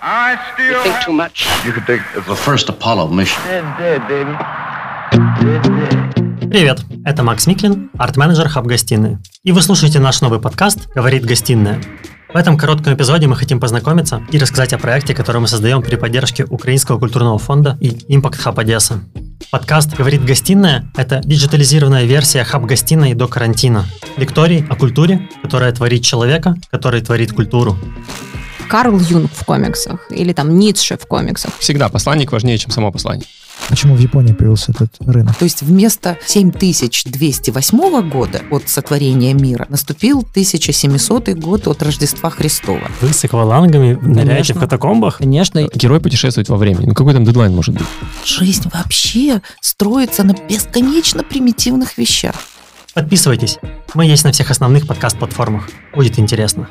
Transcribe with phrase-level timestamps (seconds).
[0.00, 1.46] I still You think too much.
[1.64, 3.40] You could take The first Apollo mission.
[3.48, 4.36] dead, dead, baby.
[5.40, 6.50] Dead, dead.
[6.50, 9.18] Привет, это Макс Миклин, арт-менеджер Хаб-гостиной.
[9.42, 11.80] И вы слушаете наш новый подкаст «Говорит гостиная».
[12.32, 15.96] В этом коротком эпизоде мы хотим познакомиться и рассказать о проекте, который мы создаем при
[15.96, 19.00] поддержке Украинского культурного фонда и Impact Hub Одесса.
[19.50, 23.86] Подкаст «Говорит гостиная»— это диджитализированная версия хаб-гостиной до карантина.
[24.16, 27.78] Лекторий о культуре, которая творит человека, который творит культуру.
[28.68, 31.52] Карл Юнг в комиксах или там Ницше в комиксах.
[31.58, 33.26] Всегда посланник важнее, чем само послание.
[33.68, 35.36] Почему в Японии появился этот рынок?
[35.36, 42.82] То есть вместо 7208 года от сотворения мира наступил 1700 год от Рождества Христова.
[43.00, 45.18] Вы с аквалангами ныряете в катакомбах?
[45.18, 46.86] Конечно, Герой путешествует во времени.
[46.86, 47.86] Ну какой там дедлайн может быть?
[48.24, 52.34] Жизнь вообще строится на бесконечно примитивных вещах.
[52.94, 53.58] Подписывайтесь.
[53.94, 55.68] Мы есть на всех основных подкаст-платформах.
[55.94, 56.68] Будет интересно.